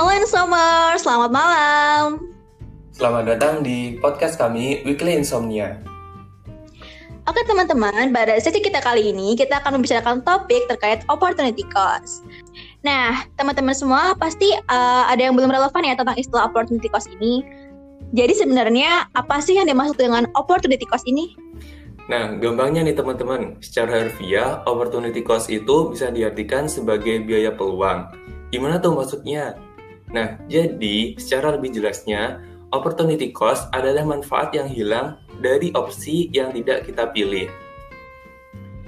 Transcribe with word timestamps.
Halo 0.00 0.16
Insomer, 0.16 0.96
selamat 0.96 1.28
malam. 1.28 2.32
Selamat 2.88 3.36
datang 3.36 3.60
di 3.60 4.00
podcast 4.00 4.40
kami 4.40 4.80
Weekly 4.88 5.20
Insomnia. 5.20 5.76
Oke 7.28 7.44
teman-teman, 7.44 8.08
pada 8.08 8.32
sesi 8.40 8.64
kita 8.64 8.80
kali 8.80 9.12
ini 9.12 9.36
kita 9.36 9.60
akan 9.60 9.76
membicarakan 9.76 10.24
topik 10.24 10.64
terkait 10.72 11.04
opportunity 11.12 11.68
cost. 11.68 12.24
Nah, 12.80 13.28
teman-teman 13.36 13.76
semua 13.76 14.16
pasti 14.16 14.48
uh, 14.72 15.04
ada 15.04 15.20
yang 15.20 15.36
belum 15.36 15.52
relevan 15.52 15.84
ya 15.84 15.92
tentang 15.92 16.16
istilah 16.16 16.48
opportunity 16.48 16.88
cost 16.88 17.12
ini. 17.20 17.44
Jadi 18.16 18.40
sebenarnya 18.40 19.04
apa 19.12 19.36
sih 19.44 19.60
yang 19.60 19.68
dimaksud 19.68 20.00
dengan 20.00 20.24
opportunity 20.32 20.88
cost 20.88 21.04
ini? 21.04 21.36
Nah, 22.08 22.40
gampangnya 22.40 22.88
nih 22.88 22.96
teman-teman, 22.96 23.60
secara 23.60 24.08
harfiah, 24.08 24.64
opportunity 24.64 25.20
cost 25.20 25.52
itu 25.52 25.92
bisa 25.92 26.08
diartikan 26.08 26.72
sebagai 26.72 27.20
biaya 27.20 27.52
peluang. 27.52 28.08
Gimana 28.48 28.82
tuh 28.82 28.96
maksudnya? 28.96 29.60
Nah, 30.10 30.38
jadi 30.50 31.14
secara 31.18 31.54
lebih 31.54 31.70
jelasnya, 31.74 32.42
opportunity 32.74 33.30
cost 33.30 33.70
adalah 33.70 34.02
manfaat 34.02 34.50
yang 34.54 34.66
hilang 34.66 35.18
dari 35.38 35.70
opsi 35.74 36.30
yang 36.34 36.50
tidak 36.50 36.86
kita 36.86 37.10
pilih. 37.14 37.46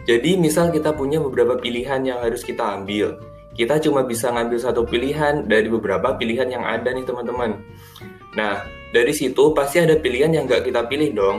Jadi, 0.02 0.34
misal 0.34 0.74
kita 0.74 0.90
punya 0.90 1.22
beberapa 1.22 1.54
pilihan 1.54 2.02
yang 2.02 2.18
harus 2.18 2.42
kita 2.42 2.74
ambil. 2.74 3.22
Kita 3.54 3.78
cuma 3.78 4.02
bisa 4.02 4.34
ngambil 4.34 4.58
satu 4.58 4.82
pilihan 4.82 5.46
dari 5.46 5.70
beberapa 5.70 6.18
pilihan 6.18 6.50
yang 6.50 6.64
ada 6.66 6.90
nih 6.90 7.06
teman-teman. 7.06 7.62
Nah, 8.34 8.66
dari 8.90 9.12
situ 9.14 9.54
pasti 9.54 9.78
ada 9.78 9.94
pilihan 9.94 10.32
yang 10.34 10.44
nggak 10.50 10.66
kita 10.66 10.88
pilih 10.90 11.14
dong. 11.14 11.38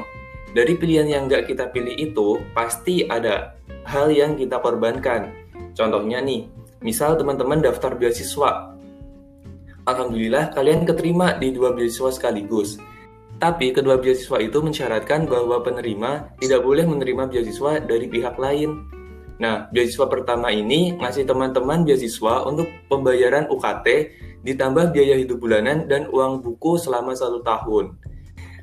Dari 0.54 0.78
pilihan 0.78 1.09
yang 1.09 1.26
nggak 1.26 1.50
kita 1.50 1.73
pilih 1.73 1.98
itu, 1.98 2.38
pasti 2.54 3.04
ada 3.09 3.58
hal 3.84 4.14
yang 4.14 4.38
kita 4.38 4.62
korbankan. 4.62 5.34
Contohnya 5.73 6.22
nih, 6.22 6.45
misal 6.86 7.17
teman-teman 7.17 7.66
daftar 7.66 7.98
beasiswa, 7.98 8.73
Alhamdulillah 9.84 10.56
kalian 10.56 10.88
keterima 10.88 11.36
di 11.36 11.52
dua 11.52 11.76
beasiswa 11.76 12.08
sekaligus. 12.16 12.80
Tapi 13.36 13.76
kedua 13.76 14.00
beasiswa 14.00 14.39
itu 14.39 14.64
mensyaratkan 14.64 15.28
bahwa 15.28 15.59
penerima 15.59 16.39
tidak 16.39 16.64
boleh 16.64 16.88
menerima 16.88 17.28
beasiswa 17.28 17.84
dari 17.84 18.08
pihak 18.08 18.39
lain. 18.39 18.88
Nah, 19.44 19.67
beasiswa 19.76 20.08
pertama 20.08 20.56
ini 20.56 20.95
ngasih 20.95 21.28
teman-teman 21.28 21.84
beasiswa 21.84 22.48
untuk 22.48 22.72
pembayaran 22.88 23.52
UKT 23.52 23.88
ditambah 24.48 24.95
biaya 24.95 25.20
hidup 25.20 25.44
bulanan 25.44 25.84
dan 25.92 26.08
uang 26.08 26.39
buku 26.39 26.80
selama 26.80 27.11
satu 27.11 27.44
tahun. 27.44 28.00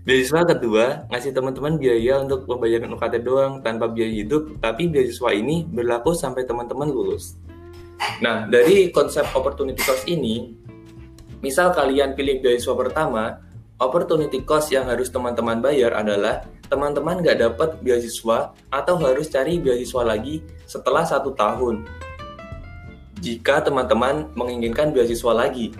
Beasiswa 0.08 0.48
kedua 0.48 1.04
ngasih 1.12 1.36
teman-teman 1.36 1.76
biaya 1.76 2.24
untuk 2.24 2.48
pembayaran 2.48 2.88
UKT 2.96 3.20
doang 3.20 3.60
tanpa 3.60 3.92
biaya 3.92 4.24
hidup, 4.24 4.56
tapi 4.64 4.88
beasiswa 4.88 5.36
ini 5.36 5.68
berlaku 5.68 6.16
sampai 6.16 6.48
teman-teman 6.48 6.88
lulus. 6.88 7.36
Nah, 8.24 8.48
dari 8.48 8.88
konsep 8.88 9.28
opportunity 9.36 9.84
cost 9.84 10.08
ini, 10.08 10.56
Misal 11.40 11.72
kalian 11.72 12.12
pilih 12.12 12.44
beasiswa 12.44 12.76
pertama, 12.76 13.40
opportunity 13.80 14.44
cost 14.44 14.68
yang 14.76 14.84
harus 14.84 15.08
teman-teman 15.08 15.64
bayar 15.64 15.96
adalah 15.96 16.44
teman-teman 16.68 17.24
nggak 17.24 17.38
dapat 17.40 17.70
beasiswa 17.80 18.52
atau 18.68 18.94
harus 19.00 19.32
cari 19.32 19.56
beasiswa 19.56 20.04
lagi 20.04 20.44
setelah 20.68 21.02
satu 21.02 21.32
tahun. 21.32 21.88
Jika 23.24 23.64
teman-teman 23.64 24.28
menginginkan 24.36 24.92
beasiswa 24.92 25.32
lagi, 25.32 25.72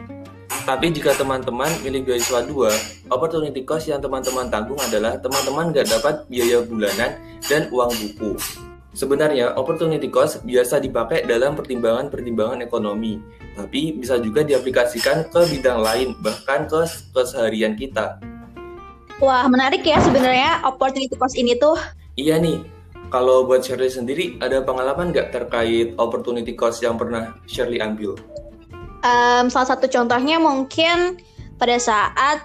tapi 0.65 0.93
jika 0.93 1.13
teman-teman 1.17 1.69
pilih 1.85 2.09
beasiswa 2.09 2.41
dua, 2.45 2.73
opportunity 3.13 3.61
cost 3.61 3.89
yang 3.89 4.01
teman-teman 4.01 4.49
tanggung 4.49 4.81
adalah 4.81 5.21
teman-teman 5.21 5.73
nggak 5.77 5.89
dapat 5.89 6.25
biaya 6.29 6.65
bulanan 6.65 7.21
dan 7.49 7.69
uang 7.69 7.93
buku. 7.97 8.37
Sebenarnya, 8.91 9.55
opportunity 9.55 10.11
cost 10.11 10.43
biasa 10.43 10.83
dipakai 10.83 11.23
dalam 11.23 11.55
pertimbangan-pertimbangan 11.55 12.59
ekonomi, 12.67 13.23
tapi 13.55 13.95
bisa 13.95 14.19
juga 14.19 14.43
diaplikasikan 14.43 15.31
ke 15.31 15.47
bidang 15.47 15.79
lain, 15.79 16.19
bahkan 16.19 16.67
ke 16.67 16.83
keseharian 17.15 17.79
kita. 17.79 18.19
Wah, 19.23 19.47
menarik 19.47 19.87
ya 19.87 20.03
sebenarnya 20.03 20.67
opportunity 20.67 21.15
cost 21.15 21.39
ini 21.39 21.55
tuh. 21.55 21.79
Iya 22.19 22.43
nih, 22.43 22.67
kalau 23.15 23.47
buat 23.47 23.63
Shirley 23.63 23.95
sendiri, 23.95 24.35
ada 24.43 24.59
pengalaman 24.59 25.15
nggak 25.15 25.31
terkait 25.31 25.95
opportunity 25.95 26.59
cost 26.59 26.83
yang 26.83 26.99
pernah 26.99 27.39
Shirley 27.47 27.79
ambil? 27.79 28.19
Um, 29.07 29.47
salah 29.55 29.71
satu 29.71 29.87
contohnya 29.87 30.43
mungkin 30.43 31.23
pada 31.63 31.79
saat 31.79 32.43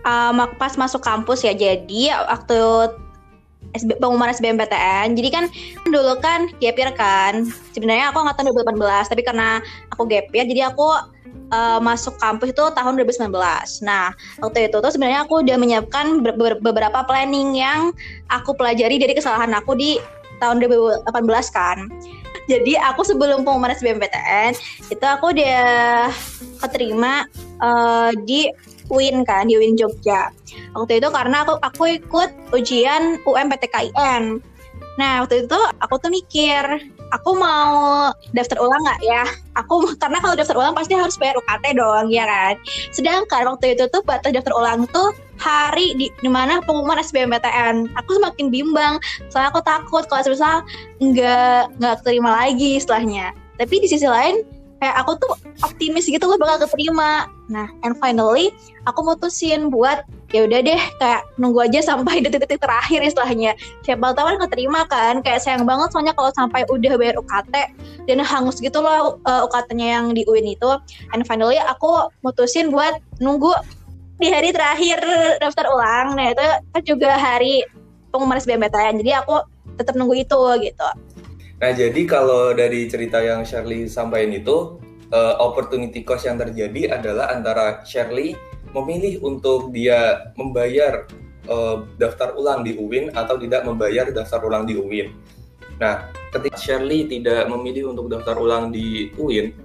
um, 0.00 0.48
pas 0.56 0.72
masuk 0.80 1.04
kampus 1.04 1.44
ya, 1.44 1.52
jadi 1.52 2.24
waktu 2.24 2.56
SB, 3.74 3.98
pengumuman 3.98 4.30
SBMPTN. 4.30 5.18
Jadi 5.18 5.28
kan 5.32 5.44
dulu 5.88 6.18
kan 6.22 6.52
gap 6.62 6.76
year 6.78 6.92
kan. 6.94 7.48
Sebenarnya 7.74 8.14
aku 8.14 8.22
angkatan 8.22 8.52
2018, 8.52 9.10
tapi 9.10 9.22
karena 9.26 9.58
aku 9.90 10.06
gap 10.06 10.28
year 10.30 10.46
jadi 10.46 10.70
aku 10.70 10.86
uh, 11.50 11.78
masuk 11.82 12.16
kampus 12.18 12.54
itu 12.54 12.64
tahun 12.74 12.98
2019. 13.02 13.30
Nah, 13.86 14.14
waktu 14.42 14.70
itu 14.70 14.76
tuh 14.78 14.90
sebenarnya 14.90 15.26
aku 15.26 15.42
udah 15.42 15.56
menyiapkan 15.58 16.22
beberapa 16.62 17.02
planning 17.06 17.58
yang 17.58 17.90
aku 18.30 18.54
pelajari 18.56 18.98
dari 18.98 19.14
kesalahan 19.14 19.52
aku 19.54 19.74
di 19.78 19.98
tahun 20.38 20.60
2018 20.62 21.06
kan. 21.54 21.88
Jadi 22.46 22.78
aku 22.78 23.02
sebelum 23.02 23.42
pengumuman 23.42 23.74
SBMPTN 23.74 24.54
itu 24.94 25.02
aku 25.02 25.34
udah 25.34 26.14
keterima 26.62 27.26
uh, 27.58 28.14
di 28.22 28.46
UIN 28.92 29.26
kan 29.26 29.48
di 29.48 29.58
UIN 29.58 29.74
Jogja. 29.78 30.30
Waktu 30.74 31.02
itu 31.02 31.08
karena 31.10 31.42
aku 31.42 31.58
aku 31.62 31.84
ikut 31.98 32.30
ujian 32.54 33.20
UMPTKIN 33.24 34.40
nah 34.96 35.20
waktu 35.20 35.44
itu 35.44 35.60
aku 35.84 36.00
tuh 36.00 36.08
mikir 36.08 36.64
aku 37.12 37.36
mau 37.36 38.10
daftar 38.32 38.58
ulang 38.58 38.80
nggak 38.82 39.00
ya? 39.04 39.24
Aku 39.60 39.84
karena 40.02 40.18
kalau 40.24 40.34
daftar 40.34 40.56
ulang 40.58 40.74
pasti 40.74 40.96
harus 40.96 41.14
bayar 41.20 41.38
UKT 41.38 41.76
dong 41.76 42.10
ya 42.10 42.24
kan? 42.26 42.54
Sedangkan 42.90 43.44
waktu 43.46 43.76
itu 43.78 43.86
tuh 43.92 44.02
batas 44.02 44.32
daftar 44.32 44.56
ulang 44.56 44.88
tuh 44.90 45.12
hari 45.36 45.92
di 46.00 46.08
di 46.24 46.30
mana 46.32 46.64
pengumuman 46.64 46.96
SBMPTN 47.04 47.92
aku 47.92 48.16
semakin 48.16 48.48
bimbang 48.48 48.96
soalnya 49.28 49.52
aku 49.52 49.60
takut 49.60 50.08
kalau 50.08 50.24
misal 50.24 50.64
nggak 50.98 51.76
nggak 51.76 51.96
terima 52.02 52.30
lagi 52.44 52.80
setelahnya. 52.80 53.36
Tapi 53.56 53.74
di 53.80 53.88
sisi 53.88 54.04
lain 54.04 54.55
kayak 54.80 54.96
aku 55.02 55.16
tuh 55.16 55.32
optimis 55.64 56.06
gitu 56.08 56.24
loh 56.28 56.36
bakal 56.36 56.68
keterima. 56.68 57.28
Nah 57.48 57.68
and 57.86 57.96
finally 57.96 58.52
aku 58.84 59.00
mutusin 59.02 59.72
buat 59.72 60.04
ya 60.34 60.44
udah 60.44 60.60
deh 60.60 60.82
kayak 61.00 61.22
nunggu 61.40 61.70
aja 61.70 61.80
sampai 61.80 62.20
detik-detik 62.24 62.60
terakhir 62.60 63.00
istilahnya. 63.00 63.56
Siapa 63.86 64.12
tahu 64.12 64.36
kan 64.36 64.38
keterima 64.48 64.80
kan 64.88 65.24
kayak 65.24 65.40
sayang 65.40 65.64
banget 65.64 65.92
soalnya 65.92 66.12
kalau 66.12 66.30
sampai 66.36 66.68
udah 66.68 66.94
bayar 67.00 67.16
UKT 67.16 67.54
dan 68.06 68.18
hangus 68.22 68.60
gitu 68.60 68.82
loh 68.84 69.16
uh, 69.24 69.46
UKT-nya 69.48 70.00
yang 70.00 70.06
di 70.12 70.22
UIN 70.28 70.52
itu. 70.52 70.70
And 71.16 71.24
finally 71.24 71.56
aku 71.56 72.12
mutusin 72.20 72.68
buat 72.68 73.00
nunggu 73.18 73.52
di 74.16 74.32
hari 74.32 74.52
terakhir 74.52 75.00
daftar 75.40 75.68
ulang. 75.72 76.16
Nah 76.16 76.32
itu 76.32 76.44
kan 76.72 76.82
juga 76.84 77.10
hari 77.16 77.64
pengumuman 78.16 78.40
SBMPTN 78.40 79.04
jadi 79.04 79.20
aku 79.20 79.44
tetap 79.76 79.92
nunggu 79.92 80.16
itu 80.16 80.40
gitu 80.64 80.88
Nah, 81.56 81.72
jadi 81.72 82.04
kalau 82.04 82.52
dari 82.52 82.84
cerita 82.84 83.16
yang 83.24 83.40
Shirley 83.40 83.88
sampaikan 83.88 84.36
itu, 84.36 84.76
uh, 85.08 85.34
opportunity 85.40 86.04
cost 86.04 86.28
yang 86.28 86.36
terjadi 86.36 87.00
adalah 87.00 87.32
antara 87.32 87.80
Shirley 87.88 88.36
memilih 88.76 89.24
untuk 89.24 89.72
dia 89.72 90.28
membayar 90.36 91.08
uh, 91.48 91.88
daftar 91.96 92.36
ulang 92.36 92.60
di 92.60 92.76
UIN 92.76 93.08
atau 93.16 93.40
tidak 93.40 93.64
membayar 93.64 94.04
daftar 94.12 94.44
ulang 94.44 94.68
di 94.68 94.76
UIN. 94.76 95.16
Nah, 95.80 96.12
ketika 96.36 96.60
Shirley 96.60 97.08
tidak 97.08 97.48
memilih 97.48 97.88
untuk 97.96 98.12
daftar 98.12 98.36
ulang 98.36 98.68
di 98.68 99.08
UIN, 99.16 99.56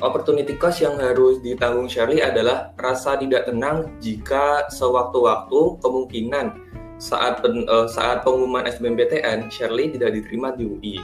opportunity 0.00 0.56
cost 0.56 0.80
yang 0.80 0.96
harus 0.96 1.44
ditanggung 1.44 1.84
Shirley 1.84 2.24
adalah 2.24 2.72
rasa 2.80 3.20
tidak 3.20 3.44
tenang 3.44 3.92
jika 4.00 4.72
sewaktu-waktu 4.72 5.84
kemungkinan 5.84 6.64
saat 6.96 7.44
pen, 7.44 7.68
uh, 7.68 7.84
saat 7.84 8.24
pengumuman 8.24 8.64
SBMPTN 8.64 9.52
Shirley 9.52 9.92
tidak 9.92 10.16
diterima 10.16 10.56
di 10.56 10.64
UI 10.64 10.96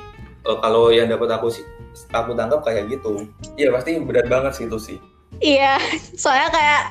uh, 0.46 0.58
kalau 0.60 0.90
yang 0.90 1.10
dapat 1.10 1.28
aku 1.32 1.50
sih 1.50 1.64
aku 2.12 2.32
tangkap 2.32 2.64
kayak 2.64 2.88
gitu 2.88 3.28
iya 3.58 3.72
pasti 3.72 4.00
berat 4.00 4.26
banget 4.28 4.52
sih 4.56 4.66
itu 4.66 4.78
sih 4.78 4.98
Iya, 5.40 5.80
soalnya 6.22 6.52
kayak 6.52 6.82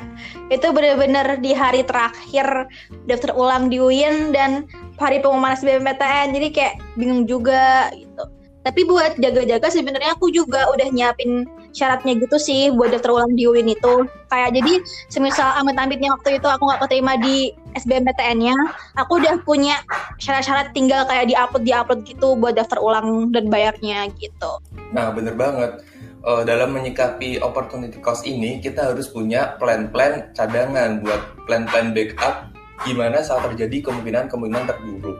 itu 0.49 0.67
bener-bener 0.73 1.37
di 1.39 1.53
hari 1.53 1.85
terakhir 1.85 2.67
daftar 3.05 3.31
ulang 3.37 3.69
di 3.69 3.77
UIN 3.77 4.33
dan 4.33 4.65
hari 4.97 5.21
pengumuman 5.21 5.53
SBMPTN, 5.53 6.33
jadi 6.33 6.47
kayak 6.49 6.75
bingung 6.97 7.29
juga 7.29 7.93
gitu. 7.93 8.23
Tapi 8.61 8.81
buat 8.85 9.17
jaga-jaga 9.17 9.67
sebenarnya 9.69 10.17
aku 10.17 10.33
juga 10.33 10.69
udah 10.73 10.89
nyiapin 10.89 11.45
syaratnya 11.71 12.19
gitu 12.19 12.37
sih 12.37 12.71
buat 12.71 12.91
daftar 12.91 13.15
ulang 13.15 13.33
di 13.35 13.47
UIN 13.47 13.71
itu. 13.71 14.07
Kayak 14.31 14.55
jadi 14.55 14.73
semisal 15.11 15.55
amit-amitnya 15.59 16.13
waktu 16.15 16.39
itu 16.39 16.47
aku 16.47 16.63
nggak 16.67 16.81
keterima 16.87 17.13
di 17.19 17.51
SBMPTN-nya, 17.71 18.55
aku 18.99 19.23
udah 19.23 19.39
punya 19.47 19.79
syarat-syarat 20.19 20.75
tinggal 20.75 21.07
kayak 21.07 21.31
di-upload 21.31 21.63
di-upload 21.63 22.03
gitu 22.03 22.35
buat 22.35 22.55
daftar 22.55 22.83
ulang 22.83 23.31
dan 23.31 23.47
bayarnya 23.47 24.11
gitu. 24.19 24.59
Nah, 24.91 25.11
bener 25.15 25.35
banget. 25.39 25.83
Uh, 26.21 26.45
dalam 26.45 26.77
menyikapi 26.77 27.41
opportunity 27.41 27.97
cost 27.97 28.29
ini, 28.29 28.61
kita 28.61 28.93
harus 28.93 29.09
punya 29.09 29.57
plan-plan 29.57 30.29
cadangan 30.37 31.01
buat 31.01 31.21
plan-plan 31.49 31.97
backup 31.97 32.53
gimana 32.85 33.25
saat 33.25 33.45
terjadi 33.49 33.89
kemungkinan-kemungkinan 33.89 34.69
terburuk. 34.69 35.17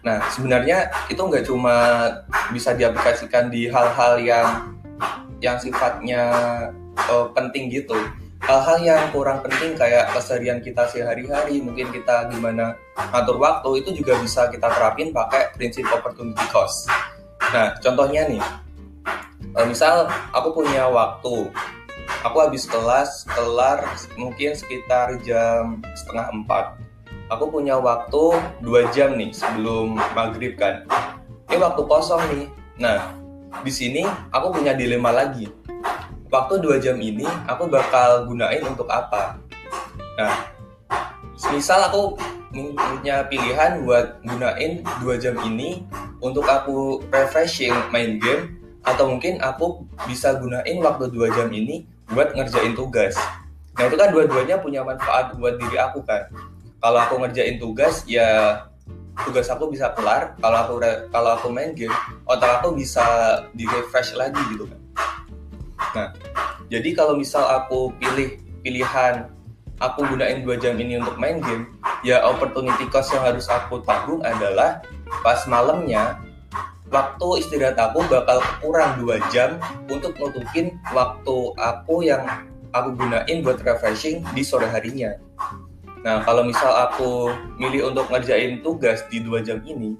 Nah, 0.00 0.18
sebenarnya 0.32 0.88
itu 1.12 1.20
nggak 1.20 1.44
cuma 1.44 1.76
bisa 2.50 2.72
diaplikasikan 2.72 3.52
di 3.52 3.68
hal-hal 3.68 4.16
yang 4.18 4.48
yang 5.40 5.56
sifatnya 5.56 6.22
uh, 7.08 7.26
penting 7.32 7.72
gitu. 7.72 7.96
Hal-hal 8.40 8.80
yang 8.80 9.02
kurang 9.12 9.44
penting 9.44 9.76
kayak 9.76 10.16
keseharian 10.16 10.64
kita 10.64 10.88
sehari-hari 10.88 11.60
mungkin 11.60 11.92
kita 11.92 12.32
gimana 12.32 12.72
ngatur 13.12 13.36
waktu 13.36 13.84
itu 13.84 14.00
juga 14.00 14.16
bisa 14.16 14.48
kita 14.48 14.64
terapin 14.72 15.12
pakai 15.12 15.52
prinsip 15.52 15.84
opportunity 15.92 16.40
cost. 16.48 16.88
Nah 17.52 17.76
contohnya 17.84 18.24
nih 18.28 18.40
uh, 19.56 19.66
misal 19.68 20.08
aku 20.32 20.56
punya 20.62 20.88
waktu. 20.88 21.52
Aku 22.20 22.36
habis 22.42 22.68
kelas 22.68 23.24
kelar 23.32 23.80
mungkin 24.16 24.52
sekitar 24.52 25.20
jam 25.24 25.80
setengah 25.94 26.32
empat. 26.32 26.76
Aku 27.30 27.48
punya 27.48 27.78
waktu 27.78 28.34
dua 28.60 28.90
jam 28.90 29.14
nih 29.14 29.30
sebelum 29.30 30.00
maghrib 30.16 30.58
kan. 30.58 30.84
Ini 31.48 31.60
waktu 31.60 31.82
kosong 31.86 32.20
nih. 32.34 32.46
Nah 32.80 33.19
di 33.62 33.72
sini 33.72 34.02
aku 34.30 34.54
punya 34.54 34.72
dilema 34.74 35.10
lagi. 35.10 35.50
Waktu 36.30 36.62
dua 36.62 36.78
jam 36.78 36.96
ini 37.02 37.26
aku 37.50 37.66
bakal 37.66 38.24
gunain 38.30 38.62
untuk 38.62 38.86
apa? 38.86 39.36
Nah 40.14 40.34
misal 41.50 41.82
aku 41.90 42.14
punya 42.54 43.26
pilihan 43.26 43.82
buat 43.82 44.22
gunain 44.22 44.82
dua 45.02 45.14
jam 45.18 45.34
ini 45.46 45.82
untuk 46.22 46.46
aku 46.46 47.02
refreshing 47.10 47.74
main 47.90 48.20
game 48.22 48.58
atau 48.86 49.10
mungkin 49.10 49.38
aku 49.42 49.84
bisa 50.06 50.38
gunain 50.38 50.78
waktu 50.80 51.10
dua 51.10 51.28
jam 51.34 51.50
ini 51.50 51.86
buat 52.10 52.34
ngerjain 52.34 52.74
tugas. 52.74 53.14
Nah 53.78 53.86
itu 53.86 53.96
kan 53.96 54.10
dua-duanya 54.10 54.58
punya 54.58 54.82
manfaat 54.82 55.32
buat 55.38 55.56
diri 55.56 55.78
aku 55.78 56.02
kan. 56.04 56.26
Kalau 56.80 56.98
aku 56.98 57.20
ngerjain 57.22 57.60
tugas 57.60 58.02
ya 58.08 58.60
tugas 59.26 59.50
aku 59.50 59.70
bisa 59.70 59.92
kelar 59.94 60.38
kalau 60.38 60.58
aku 60.64 60.74
kalau 61.10 61.30
aku 61.36 61.48
main 61.50 61.74
game 61.74 61.92
otak 62.24 62.62
aku 62.62 62.74
bisa 62.78 63.02
di 63.54 63.66
refresh 63.66 64.14
lagi 64.16 64.40
gitu 64.54 64.64
kan 64.66 64.80
Nah, 65.94 66.08
jadi 66.70 66.94
kalau 66.94 67.18
misal 67.18 67.42
aku 67.50 67.90
pilih 67.98 68.38
pilihan 68.62 69.26
aku 69.80 70.06
gunain 70.06 70.44
dua 70.44 70.60
jam 70.60 70.76
ini 70.76 71.00
untuk 71.00 71.16
main 71.16 71.40
game, 71.40 71.72
ya 72.04 72.20
opportunity 72.22 72.84
cost 72.92 73.10
yang 73.16 73.24
harus 73.24 73.48
aku 73.48 73.80
tanggung 73.82 74.20
adalah 74.22 74.84
pas 75.24 75.40
malamnya 75.48 76.20
waktu 76.92 77.42
istirahat 77.42 77.78
aku 77.80 78.04
bakal 78.06 78.38
kurang 78.60 79.00
dua 79.02 79.18
jam 79.32 79.56
untuk 79.88 80.14
nutupin 80.20 80.76
waktu 80.92 81.36
aku 81.56 82.04
yang 82.04 82.22
aku 82.70 82.94
gunain 82.94 83.42
buat 83.42 83.58
refreshing 83.64 84.22
di 84.36 84.42
sore 84.44 84.68
harinya. 84.70 85.16
Nah, 86.00 86.24
kalau 86.24 86.48
misal 86.48 86.72
aku 86.88 87.34
milih 87.60 87.92
untuk 87.92 88.08
ngerjain 88.08 88.64
tugas 88.64 89.04
di 89.12 89.20
dua 89.20 89.44
jam 89.44 89.60
ini, 89.68 89.96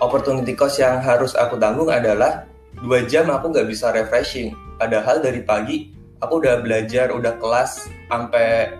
opportunity 0.00 0.56
cost 0.56 0.80
yang 0.80 1.00
harus 1.04 1.36
aku 1.36 1.60
tanggung 1.60 1.92
adalah 1.92 2.48
dua 2.80 3.04
jam 3.04 3.28
aku 3.28 3.52
nggak 3.52 3.68
bisa 3.68 3.92
refreshing. 3.92 4.56
Padahal 4.80 5.20
dari 5.20 5.44
pagi 5.44 5.92
aku 6.24 6.40
udah 6.40 6.64
belajar 6.64 7.12
udah 7.12 7.36
kelas 7.36 7.86
sampai 8.08 8.72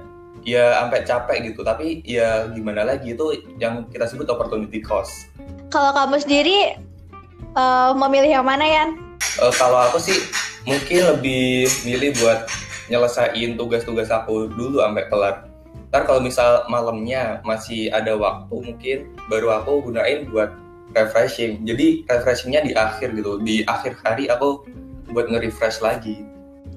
ya 0.48 0.80
sampai 0.80 1.04
capek 1.04 1.38
gitu. 1.52 1.60
Tapi 1.60 2.00
ya 2.08 2.48
gimana 2.50 2.88
lagi? 2.88 3.12
Itu 3.12 3.36
yang 3.60 3.84
kita 3.92 4.08
sebut 4.08 4.26
opportunity 4.32 4.80
cost. 4.80 5.28
Kalau 5.69 5.92
kamu 5.92 6.24
sendiri 6.24 6.80
uh, 7.56 7.92
memilih 7.96 8.40
yang 8.40 8.46
mana 8.48 8.64
ya 8.64 8.84
uh, 9.40 9.52
kalau 9.54 9.78
aku 9.88 9.98
sih 10.00 10.19
mungkin 10.69 11.16
lebih 11.16 11.69
milih 11.86 12.10
buat 12.20 12.48
nyelesain 12.90 13.56
tugas-tugas 13.56 14.10
aku 14.12 14.50
dulu 14.52 14.82
sampai 14.82 15.04
kelar 15.08 15.34
ntar 15.93 16.09
kalau 16.09 16.25
misal 16.25 16.65
malamnya 16.73 17.44
masih 17.44 17.93
ada 17.93 18.17
waktu 18.17 18.55
mungkin 18.65 18.99
baru 19.29 19.61
aku 19.61 19.93
gunain 19.93 20.25
buat 20.33 20.49
refreshing 20.97 21.69
jadi 21.69 22.09
refreshingnya 22.09 22.65
di 22.65 22.73
akhir 22.73 23.12
gitu 23.12 23.37
di 23.44 23.61
akhir 23.69 24.00
hari 24.00 24.33
aku 24.33 24.65
buat 25.12 25.29
nge-refresh 25.29 25.85
lagi. 25.85 26.25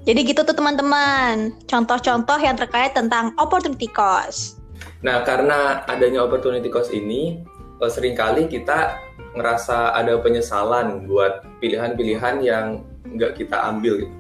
Jadi 0.06 0.22
gitu 0.22 0.46
tuh 0.46 0.54
teman-teman, 0.54 1.56
contoh-contoh 1.66 2.38
yang 2.38 2.54
terkait 2.54 2.94
tentang 2.94 3.34
opportunity 3.42 3.90
cost. 3.90 4.62
Nah, 5.02 5.26
karena 5.26 5.82
adanya 5.90 6.22
opportunity 6.22 6.70
cost 6.70 6.94
ini, 6.94 7.42
eh, 7.82 7.90
sering 7.90 8.14
kali 8.14 8.46
kita 8.46 9.02
ngerasa 9.34 9.98
ada 9.98 10.20
penyesalan 10.22 11.10
buat 11.10 11.42
pilihan-pilihan 11.58 12.36
yang 12.46 12.86
nggak 13.18 13.40
kita 13.40 13.58
ambil. 13.66 14.06
Gitu. 14.06 14.14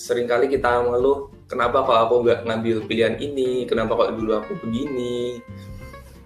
Seringkali 0.00 0.48
kita 0.48 0.80
mengeluh, 0.80 1.28
kenapa 1.52 1.84
kok 1.84 1.98
aku 2.08 2.14
nggak 2.24 2.48
ngambil 2.48 2.76
pilihan 2.88 3.14
ini, 3.20 3.68
kenapa 3.68 3.92
kok 3.92 4.16
dulu 4.16 4.40
aku 4.40 4.56
begini. 4.64 5.44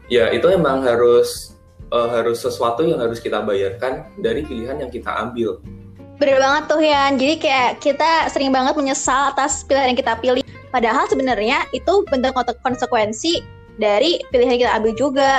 Ya, 0.07 0.31
itu 0.31 0.47
emang 0.47 0.87
harus 0.87 1.59
uh, 1.91 2.07
harus 2.15 2.39
sesuatu 2.39 2.87
yang 2.87 3.03
harus 3.03 3.19
kita 3.19 3.43
bayarkan 3.43 4.07
dari 4.23 4.47
pilihan 4.47 4.79
yang 4.79 4.91
kita 4.95 5.11
ambil. 5.11 5.59
Bener 6.23 6.39
banget 6.39 6.63
tuh 6.71 6.81
Yan. 6.81 7.13
Jadi 7.19 7.35
kayak 7.43 7.71
kita 7.83 8.31
sering 8.31 8.55
banget 8.55 8.79
menyesal 8.79 9.35
atas 9.35 9.67
pilihan 9.67 9.93
yang 9.93 9.99
kita 9.99 10.15
pilih. 10.23 10.47
Padahal 10.71 11.11
sebenarnya 11.11 11.67
itu 11.75 12.07
bentuk 12.07 12.39
konsekuensi 12.63 13.43
dari 13.83 14.23
pilihan 14.31 14.57
yang 14.57 14.63
kita 14.63 14.75
ambil 14.79 14.93
juga. 14.95 15.31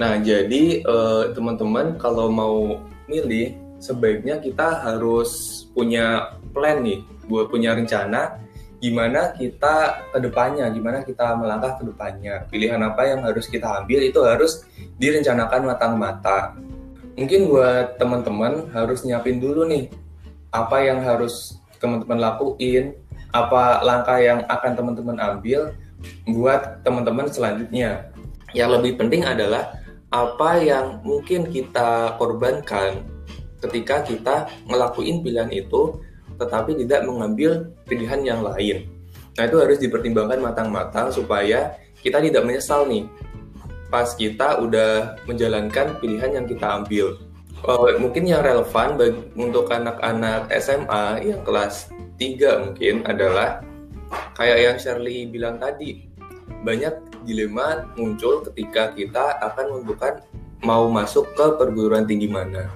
Nah, 0.00 0.18
jadi 0.18 0.82
uh, 0.84 1.30
teman-teman 1.36 2.00
kalau 2.00 2.32
mau 2.32 2.80
milih 3.06 3.54
sebaiknya 3.78 4.40
kita 4.40 4.82
harus 4.82 5.62
punya 5.76 6.36
plan 6.50 6.82
nih, 6.82 7.04
buat 7.28 7.52
punya 7.52 7.76
rencana 7.76 8.45
gimana 8.80 9.32
kita 9.32 10.04
ke 10.12 10.18
depannya, 10.20 10.68
gimana 10.68 11.00
kita 11.00 11.36
melangkah 11.36 11.80
ke 11.80 11.82
depannya. 11.88 12.44
Pilihan 12.52 12.80
apa 12.84 13.08
yang 13.08 13.24
harus 13.24 13.48
kita 13.48 13.82
ambil 13.82 14.00
itu 14.04 14.20
harus 14.20 14.64
direncanakan 15.00 15.62
matang-matang. 15.64 16.60
Mungkin 17.16 17.48
buat 17.48 17.96
teman-teman 17.96 18.68
harus 18.76 19.00
nyiapin 19.00 19.40
dulu 19.40 19.64
nih 19.64 19.88
apa 20.52 20.84
yang 20.84 21.00
harus 21.00 21.56
teman-teman 21.80 22.20
lakuin, 22.20 22.92
apa 23.32 23.80
langkah 23.80 24.20
yang 24.20 24.44
akan 24.48 24.72
teman-teman 24.76 25.16
ambil 25.16 25.72
buat 26.28 26.84
teman-teman 26.84 27.28
selanjutnya. 27.32 28.12
Yang 28.52 28.80
lebih 28.80 28.92
penting 29.00 29.24
adalah 29.24 29.76
apa 30.12 30.60
yang 30.60 31.00
mungkin 31.02 31.48
kita 31.48 32.14
korbankan 32.20 33.04
ketika 33.64 34.04
kita 34.04 34.36
ngelakuin 34.68 35.24
pilihan 35.24 35.50
itu 35.50 35.98
tetapi 36.36 36.76
tidak 36.84 37.04
mengambil 37.04 37.72
pilihan 37.88 38.20
yang 38.22 38.40
lain. 38.44 38.88
Nah, 39.36 39.44
itu 39.44 39.56
harus 39.60 39.76
dipertimbangkan 39.80 40.40
matang-matang 40.40 41.12
supaya 41.12 41.76
kita 42.00 42.22
tidak 42.22 42.44
menyesal 42.46 42.88
nih 42.88 43.04
pas 43.86 44.14
kita 44.18 44.58
udah 44.62 45.14
menjalankan 45.30 45.98
pilihan 46.02 46.42
yang 46.42 46.46
kita 46.46 46.82
ambil. 46.82 47.16
Oh, 47.64 47.88
mungkin 47.96 48.28
yang 48.28 48.44
relevan 48.44 49.00
bagi, 49.00 49.16
untuk 49.38 49.72
anak-anak 49.72 50.52
SMA 50.60 51.24
yang 51.24 51.40
kelas 51.46 51.88
3 52.20 52.68
mungkin 52.68 53.06
adalah 53.08 53.64
kayak 54.36 54.58
yang 54.60 54.76
Shirley 54.76 55.26
bilang 55.26 55.56
tadi, 55.56 56.04
banyak 56.62 56.94
dilema 57.24 57.88
muncul 57.96 58.44
ketika 58.50 58.92
kita 58.92 59.40
akan 59.42 59.72
menentukan 59.72 60.22
mau 60.62 60.86
masuk 60.92 61.32
ke 61.34 61.46
perguruan 61.58 62.04
tinggi 62.04 62.28
mana. 62.28 62.70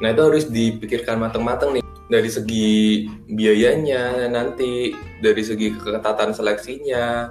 Nah 0.00 0.08
itu 0.14 0.22
harus 0.24 0.44
dipikirkan 0.48 1.20
matang-matang 1.20 1.76
nih 1.76 1.79
dari 2.10 2.26
segi 2.26 3.06
biayanya 3.30 4.26
nanti, 4.26 4.90
dari 5.22 5.42
segi 5.46 5.70
keketatan 5.78 6.34
seleksinya, 6.34 7.30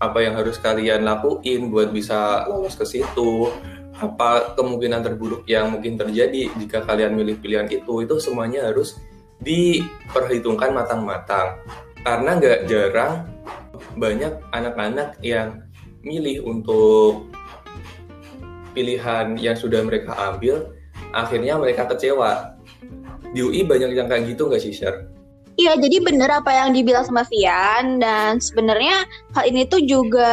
apa 0.00 0.18
yang 0.22 0.38
harus 0.38 0.56
kalian 0.56 1.04
lakuin 1.04 1.68
buat 1.68 1.92
bisa 1.92 2.48
lolos 2.48 2.78
ke 2.78 2.88
situ 2.88 3.52
apa 4.00 4.56
kemungkinan 4.56 5.04
terburuk 5.04 5.44
yang 5.44 5.76
mungkin 5.76 6.00
terjadi 6.00 6.48
jika 6.56 6.88
kalian 6.88 7.12
milih 7.12 7.36
pilihan 7.36 7.68
itu 7.68 8.00
itu 8.00 8.16
semuanya 8.16 8.72
harus 8.72 8.96
diperhitungkan 9.44 10.72
matang-matang. 10.72 11.60
Karena 12.00 12.40
nggak 12.40 12.60
jarang 12.64 13.28
banyak 14.00 14.40
anak-anak 14.56 15.20
yang 15.20 15.68
milih 16.00 16.48
untuk 16.48 17.28
pilihan 18.72 19.36
yang 19.36 19.58
sudah 19.58 19.84
mereka 19.84 20.16
ambil 20.16 20.72
akhirnya 21.12 21.60
mereka 21.60 21.84
kecewa 21.90 22.56
di 23.30 23.40
UI 23.42 23.62
banyak 23.66 23.94
yang 23.94 24.08
kayak 24.10 24.30
gitu 24.34 24.50
nggak 24.50 24.62
sih 24.62 24.74
Sher? 24.74 25.06
Iya, 25.60 25.76
jadi 25.76 26.00
benar 26.00 26.40
apa 26.40 26.56
yang 26.56 26.72
dibilang 26.72 27.04
sama 27.04 27.20
Vian 27.28 28.00
dan 28.00 28.40
sebenarnya 28.40 29.04
hal 29.36 29.44
ini 29.44 29.68
tuh 29.68 29.84
juga 29.84 30.32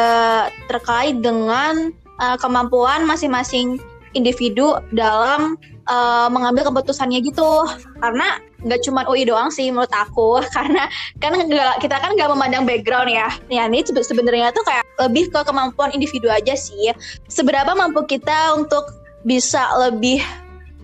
terkait 0.72 1.20
dengan 1.20 1.92
uh, 2.24 2.38
kemampuan 2.40 3.04
masing-masing 3.04 3.76
individu 4.16 4.80
dalam 4.96 5.60
uh, 5.92 6.32
mengambil 6.32 6.72
keputusannya 6.72 7.20
gitu. 7.28 7.68
Karena 8.00 8.40
nggak 8.64 8.88
cuma 8.88 9.04
UI 9.12 9.28
doang 9.28 9.52
sih 9.52 9.68
menurut 9.68 9.92
aku. 9.92 10.40
Karena 10.56 10.88
kan 11.20 11.36
gak, 11.36 11.84
kita 11.84 12.00
kan 12.00 12.16
nggak 12.16 12.32
memandang 12.32 12.64
background 12.64 13.12
ya. 13.12 13.28
Ya 13.52 13.68
ini 13.68 13.84
sebenarnya 13.84 14.56
tuh 14.56 14.64
kayak 14.64 14.88
lebih 15.12 15.28
ke 15.28 15.44
kemampuan 15.44 15.92
individu 15.92 16.32
aja 16.32 16.56
sih. 16.56 16.96
Seberapa 17.28 17.76
mampu 17.76 18.08
kita 18.08 18.56
untuk 18.56 18.96
bisa 19.28 19.68
lebih 19.76 20.24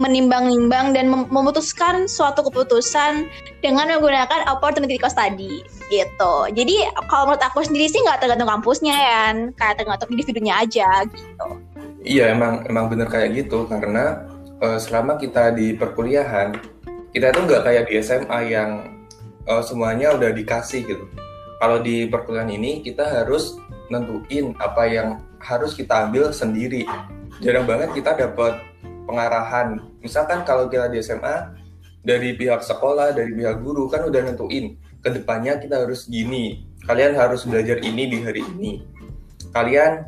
menimbang-nimbang 0.02 0.98
dan 0.98 1.06
memutuskan 1.10 2.10
suatu 2.10 2.42
keputusan 2.50 3.30
dengan 3.62 3.94
menggunakan 3.94 4.50
opportunity 4.50 4.98
cost 4.98 5.14
tadi 5.14 5.62
gitu. 5.94 6.36
Jadi 6.50 6.90
kalau 7.06 7.30
menurut 7.30 7.44
aku 7.46 7.62
sendiri 7.62 7.86
sih 7.86 8.02
nggak 8.02 8.26
tergantung 8.26 8.50
kampusnya 8.50 8.96
ya, 8.96 9.26
kayak 9.54 9.78
tergantung 9.78 10.10
individunya 10.10 10.66
aja 10.66 11.06
gitu. 11.06 11.48
Iya 12.04 12.34
emang 12.34 12.66
emang 12.66 12.90
bener 12.90 13.08
kayak 13.08 13.38
gitu 13.38 13.70
karena 13.70 14.26
uh, 14.60 14.82
selama 14.82 15.22
kita 15.22 15.54
di 15.54 15.78
perkuliahan 15.78 16.58
kita 17.14 17.30
tuh 17.30 17.46
nggak 17.46 17.62
kayak 17.62 17.84
di 17.88 18.02
SMA 18.02 18.40
yang 18.50 18.90
uh, 19.46 19.62
semuanya 19.62 20.18
udah 20.18 20.34
dikasih 20.34 20.90
gitu. 20.90 21.06
Kalau 21.62 21.80
di 21.80 22.10
perkuliahan 22.10 22.50
ini 22.50 22.82
kita 22.82 23.06
harus 23.06 23.62
nentuin 23.94 24.58
apa 24.58 24.90
yang 24.90 25.22
harus 25.38 25.78
kita 25.78 26.10
ambil 26.10 26.34
sendiri. 26.34 26.84
Jarang 27.40 27.70
banget 27.70 27.94
kita 27.94 28.18
dapat 28.18 28.73
pengarahan. 29.04 29.80
Misalkan 30.00 30.44
kalau 30.48 30.68
kita 30.68 30.90
di 30.92 31.00
SMA 31.00 31.56
dari 32.04 32.36
pihak 32.36 32.64
sekolah, 32.64 33.16
dari 33.16 33.32
pihak 33.32 33.64
guru 33.64 33.88
kan 33.88 34.04
udah 34.08 34.22
nentuin 34.28 34.76
ke 35.04 35.10
depannya 35.12 35.60
kita 35.60 35.84
harus 35.84 36.08
gini. 36.08 36.68
Kalian 36.84 37.16
harus 37.16 37.48
belajar 37.48 37.80
ini 37.80 38.04
di 38.12 38.18
hari 38.24 38.44
ini. 38.44 38.84
Kalian 39.56 40.04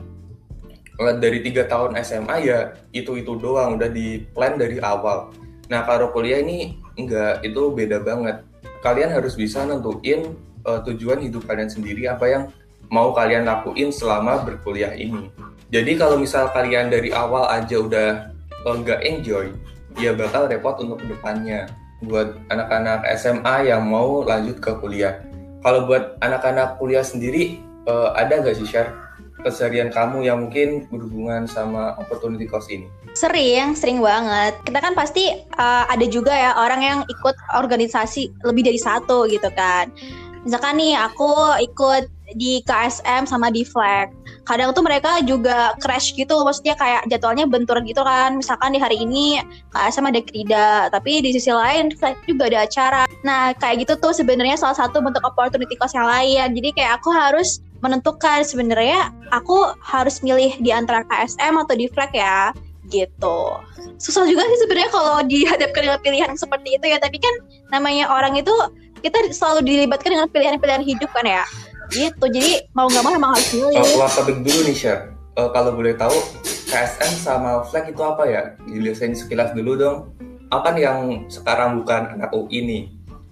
eh, 1.00 1.16
dari 1.20 1.40
tiga 1.40 1.68
tahun 1.68 1.96
SMA 2.04 2.36
ya 2.44 2.76
itu 2.92 3.16
itu 3.20 3.40
doang 3.40 3.80
udah 3.80 3.88
di 3.92 4.28
plan 4.36 4.60
dari 4.60 4.80
awal. 4.84 5.32
Nah 5.72 5.88
kalau 5.88 6.12
kuliah 6.12 6.44
ini 6.44 6.80
enggak 7.00 7.44
itu 7.44 7.72
beda 7.72 8.04
banget. 8.04 8.44
Kalian 8.84 9.10
harus 9.12 9.34
bisa 9.34 9.66
nentuin 9.66 10.38
uh, 10.62 10.78
tujuan 10.86 11.18
hidup 11.22 11.50
kalian 11.50 11.72
sendiri 11.72 12.06
apa 12.06 12.26
yang 12.30 12.44
mau 12.90 13.14
kalian 13.18 13.48
lakuin 13.50 13.90
selama 13.90 14.46
berkuliah 14.46 14.94
ini. 14.94 15.30
Jadi 15.74 15.98
kalau 15.98 16.22
misal 16.22 16.54
kalian 16.54 16.94
dari 16.94 17.10
awal 17.10 17.50
aja 17.50 17.82
udah 17.82 18.10
nggak 18.66 19.02
uh, 19.02 19.06
enjoy, 19.06 19.46
ya 20.02 20.18
bakal 20.18 20.50
repot 20.50 20.82
untuk 20.82 21.04
ke 21.04 21.14
depannya. 21.14 21.70
Buat 22.06 22.38
anak-anak 22.52 23.08
SMA 23.18 23.72
yang 23.72 23.88
mau 23.88 24.26
lanjut 24.26 24.60
ke 24.60 24.72
kuliah. 24.82 25.22
Kalau 25.62 25.90
buat 25.90 26.18
anak-anak 26.22 26.78
kuliah 26.78 27.02
sendiri, 27.02 27.62
uh, 27.86 28.14
ada 28.18 28.42
nggak 28.42 28.58
sih 28.58 28.68
share 28.68 28.94
keseharian 29.46 29.94
kamu 29.94 30.26
yang 30.26 30.42
mungkin 30.42 30.90
berhubungan 30.90 31.46
sama 31.46 31.94
opportunity 32.02 32.50
cost 32.50 32.70
ini? 32.74 32.90
Sering, 33.14 33.78
sering 33.78 34.02
banget. 34.02 34.58
Kita 34.66 34.82
kan 34.82 34.98
pasti 34.98 35.30
uh, 35.56 35.86
ada 35.86 36.06
juga 36.10 36.34
ya 36.34 36.58
orang 36.58 36.82
yang 36.82 37.00
ikut 37.06 37.36
organisasi 37.54 38.34
lebih 38.42 38.66
dari 38.66 38.82
satu 38.82 39.30
gitu 39.30 39.48
kan 39.54 39.94
misalkan 40.46 40.78
nih 40.78 40.94
aku 40.94 41.34
ikut 41.66 42.06
di 42.34 42.66
KSM 42.66 43.30
sama 43.30 43.54
di 43.54 43.62
flag. 43.62 44.10
Kadang 44.50 44.74
tuh 44.74 44.82
mereka 44.82 45.22
juga 45.22 45.78
crash 45.78 46.18
gitu 46.18 46.42
maksudnya 46.42 46.74
kayak 46.74 47.06
jadwalnya 47.14 47.46
bentur 47.46 47.78
gitu 47.86 48.02
kan. 48.02 48.42
Misalkan 48.42 48.74
di 48.74 48.82
hari 48.82 48.98
ini 48.98 49.46
KSM 49.70 50.10
ada 50.10 50.22
krida 50.26 50.70
tapi 50.90 51.22
di 51.22 51.30
sisi 51.38 51.54
lain 51.54 51.94
flag 51.94 52.18
juga 52.26 52.50
ada 52.50 52.66
acara. 52.66 53.04
Nah 53.22 53.54
kayak 53.62 53.86
gitu 53.86 53.94
tuh 54.02 54.14
sebenarnya 54.18 54.58
salah 54.58 54.78
satu 54.78 55.06
bentuk 55.06 55.22
opportunity 55.22 55.78
cost 55.78 55.94
yang 55.94 56.10
lain. 56.10 56.58
Jadi 56.58 56.74
kayak 56.74 57.02
aku 57.02 57.14
harus 57.14 57.62
menentukan 57.86 58.42
sebenarnya 58.42 59.14
aku 59.30 59.78
harus 59.86 60.26
milih 60.26 60.58
di 60.58 60.74
antara 60.74 61.06
KSM 61.06 61.54
atau 61.62 61.76
di 61.78 61.86
flag 61.94 62.10
ya 62.18 62.50
gitu. 62.90 63.62
Susah 63.98 64.26
juga 64.30 64.46
sih 64.46 64.60
sebenarnya 64.66 64.90
kalau 64.94 65.22
dihadapkan 65.26 65.82
dengan 65.86 66.00
pilihan 66.02 66.32
seperti 66.38 66.78
itu 66.78 66.86
ya. 66.90 66.98
Tapi 66.98 67.18
kan 67.22 67.34
namanya 67.70 68.10
orang 68.10 68.38
itu 68.38 68.54
kita 69.06 69.22
selalu 69.30 69.62
dilibatkan 69.62 70.18
dengan 70.18 70.30
pilihan-pilihan 70.34 70.82
hidup 70.82 71.14
kan 71.14 71.26
ya 71.30 71.46
gitu 71.94 72.26
jadi 72.32 72.66
mau 72.74 72.88
nggak 72.90 73.04
mau 73.04 73.14
emang 73.14 73.32
harus 73.36 73.50
milih 73.54 73.78
uh, 73.78 74.06
oh, 74.06 74.10
topik 74.12 74.42
dulu 74.42 74.60
nih 74.66 74.76
Sher 74.76 75.00
uh, 75.36 75.50
kalau 75.52 75.76
boleh 75.76 75.94
tahu 75.96 76.16
KSN 76.66 77.12
sama 77.22 77.64
flag 77.70 77.88
itu 77.94 78.02
apa 78.02 78.24
ya? 78.28 78.42
Jelasin 78.68 79.14
sekilas 79.16 79.54
dulu 79.54 79.78
dong. 79.78 79.98
Apa 80.50 80.74
yang 80.76 81.30
sekarang 81.30 81.80
bukan 81.80 82.20
anak 82.20 82.36
UI 82.36 82.62
ini 82.62 82.80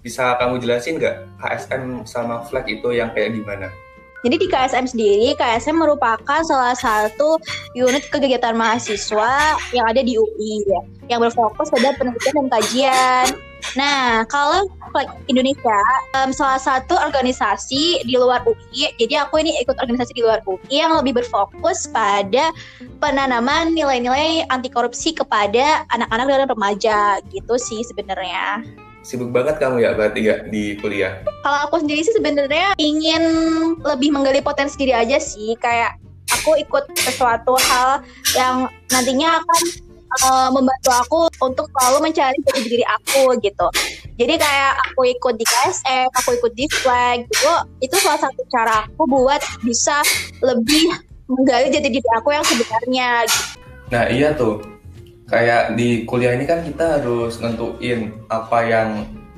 bisa 0.04 0.36
kamu 0.40 0.60
jelasin 0.64 0.96
nggak 1.00 1.28
KSN 1.40 2.08
sama 2.08 2.40
flag 2.48 2.64
itu 2.70 2.94
yang 2.94 3.10
kayak 3.12 3.36
gimana? 3.36 3.68
Jadi 4.24 4.40
di 4.40 4.48
KSM 4.48 4.88
sendiri, 4.88 5.36
KSM 5.36 5.76
merupakan 5.76 6.40
salah 6.48 6.72
satu 6.72 7.36
unit 7.76 8.08
kegiatan 8.08 8.56
mahasiswa 8.56 9.60
yang 9.76 9.84
ada 9.84 10.00
di 10.00 10.16
UI 10.16 10.64
ya, 10.64 10.80
yang 11.12 11.20
berfokus 11.20 11.68
pada 11.68 11.92
penelitian 12.00 12.34
dan 12.40 12.48
kajian. 12.56 13.26
Nah, 13.74 14.22
kalau 14.30 14.70
Indonesia 15.26 15.80
um, 16.14 16.30
salah 16.30 16.62
satu 16.62 16.94
organisasi 16.94 18.06
di 18.06 18.14
luar 18.14 18.46
UI. 18.46 18.94
Jadi 18.98 19.14
aku 19.18 19.42
ini 19.42 19.58
ikut 19.62 19.74
organisasi 19.78 20.14
di 20.14 20.22
luar 20.22 20.38
UI 20.46 20.70
yang 20.70 20.94
lebih 20.94 21.18
berfokus 21.18 21.90
pada 21.90 22.54
penanaman 23.02 23.74
nilai-nilai 23.74 24.46
anti 24.48 24.70
korupsi 24.70 25.10
kepada 25.10 25.82
anak-anak 25.90 26.26
dan 26.30 26.46
remaja 26.46 26.98
gitu 27.34 27.54
sih 27.58 27.82
sebenarnya. 27.82 28.62
Sibuk 29.04 29.34
banget 29.34 29.60
kamu 29.60 29.84
ya 29.84 29.90
berarti 29.92 30.20
ya 30.24 30.36
di 30.48 30.80
kuliah? 30.80 31.20
Kalau 31.44 31.68
aku 31.68 31.84
sendiri 31.84 32.00
sih 32.00 32.16
sebenarnya 32.16 32.72
ingin 32.80 33.22
lebih 33.84 34.14
menggali 34.14 34.40
potensi 34.40 34.80
diri 34.80 34.96
aja 34.96 35.20
sih 35.20 35.52
kayak 35.60 36.00
aku 36.32 36.56
ikut 36.56 36.88
sesuatu 36.96 37.52
hal 37.68 38.00
yang 38.32 38.64
nantinya 38.88 39.44
akan 39.44 39.60
uh, 40.22 40.48
membantu 40.54 40.90
aku 40.94 41.20
untuk 41.42 41.66
selalu 41.74 42.10
mencari 42.10 42.38
jati 42.46 42.60
diri 42.66 42.84
aku 42.86 43.34
gitu. 43.42 43.66
Jadi 44.14 44.34
kayak 44.38 44.72
aku 44.90 45.10
ikut 45.10 45.34
di 45.34 45.44
KSF, 45.46 46.08
aku 46.14 46.38
ikut 46.38 46.52
di 46.54 46.66
flag 46.70 47.26
gitu, 47.26 47.52
itu 47.82 47.96
salah 47.98 48.20
satu 48.22 48.42
cara 48.46 48.86
aku 48.86 49.02
buat 49.10 49.42
bisa 49.66 49.98
lebih 50.38 50.94
menggali 51.26 51.72
jati 51.72 51.88
diri 51.90 52.08
aku 52.14 52.30
yang 52.30 52.44
sebenarnya. 52.46 53.26
Gitu. 53.26 53.42
Nah 53.90 54.04
iya 54.06 54.28
tuh, 54.38 54.62
kayak 55.26 55.74
di 55.74 56.06
kuliah 56.06 56.38
ini 56.38 56.46
kan 56.46 56.62
kita 56.62 57.00
harus 57.00 57.42
nentuin 57.42 58.14
apa 58.30 58.58
yang 58.62 58.88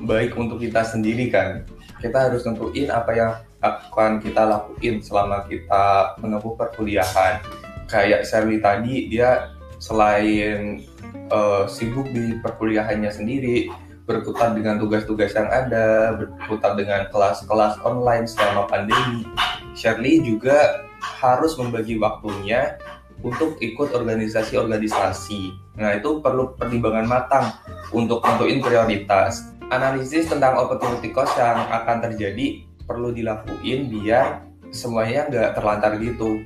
baik 0.05 0.37
untuk 0.37 0.61
kita 0.61 0.85
sendiri 0.85 1.33
kan. 1.33 1.65
Kita 1.97 2.29
harus 2.29 2.45
nentuin 2.45 2.93
apa 2.93 3.11
yang 3.17 3.31
akan 3.57 4.21
kita 4.21 4.45
lakuin 4.45 5.01
selama 5.01 5.49
kita 5.49 6.17
menempuh 6.21 6.53
perkuliahan. 6.53 7.41
Kayak 7.89 8.27
Sherly 8.27 8.61
tadi, 8.61 9.09
dia 9.09 9.56
selain 9.77 10.83
uh, 11.29 11.65
sibuk 11.69 12.09
di 12.11 12.37
perkuliahannya 12.41 13.09
sendiri, 13.09 13.69
berkutat 14.07 14.55
dengan 14.55 14.79
tugas-tugas 14.79 15.35
yang 15.35 15.51
ada, 15.51 16.15
berkutat 16.15 16.79
dengan 16.79 17.11
kelas-kelas 17.11 17.83
online 17.83 18.25
selama 18.25 18.65
pandemi, 18.71 19.27
Shirley 19.75 20.23
juga 20.23 20.87
harus 20.97 21.53
membagi 21.59 21.99
waktunya 21.99 22.79
untuk 23.21 23.57
ikut 23.59 23.93
organisasi-organisasi. 23.93 25.53
Nah, 25.77 25.97
itu 25.97 26.21
perlu 26.21 26.53
pertimbangan 26.55 27.05
matang 27.05 27.45
untuk 27.91 28.23
tentuin 28.23 28.61
prioritas. 28.61 29.53
Analisis 29.67 30.31
tentang 30.31 30.55
opportunity 30.55 31.11
cost 31.11 31.35
yang 31.35 31.67
akan 31.67 31.99
terjadi 31.99 32.63
perlu 32.87 33.11
dilakuin 33.11 33.91
biar 33.91 34.47
semuanya 34.71 35.27
nggak 35.27 35.49
terlantar 35.59 35.99
gitu. 35.99 36.39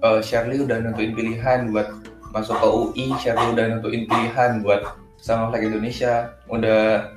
Uh, 0.00 0.18
Shirley 0.24 0.64
udah 0.64 0.80
nentuin 0.80 1.12
pilihan 1.12 1.70
buat 1.70 1.99
masuk 2.30 2.56
ke 2.58 2.68
UI 2.68 3.04
Sherly 3.18 3.46
udah 3.54 3.64
nentuin 3.76 4.06
pilihan 4.06 4.62
buat 4.62 4.96
sama 5.20 5.52
Flag 5.52 5.68
Indonesia 5.68 6.32
udah 6.48 7.12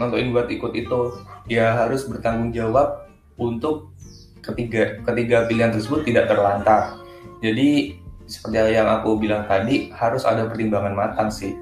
nentuin 0.00 0.34
buat 0.34 0.50
ikut 0.50 0.72
itu 0.74 1.00
ya 1.46 1.76
harus 1.84 2.08
bertanggung 2.08 2.50
jawab 2.50 3.06
untuk 3.38 3.94
ketiga 4.40 5.00
ketiga 5.04 5.46
pilihan 5.48 5.72
tersebut 5.72 6.04
tidak 6.04 6.28
terlantar. 6.28 6.98
Jadi 7.40 8.00
seperti 8.24 8.72
yang 8.72 8.88
aku 8.88 9.20
bilang 9.20 9.44
tadi 9.44 9.92
harus 9.92 10.24
ada 10.24 10.48
pertimbangan 10.48 10.96
matang 10.96 11.28
sih. 11.28 11.52